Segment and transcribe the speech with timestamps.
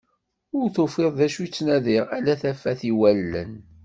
[0.57, 3.53] Ur tufiḍ d acu i ttnadiɣ, ala tafat i wallen.